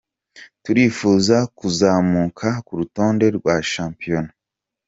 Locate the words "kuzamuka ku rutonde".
1.57-3.25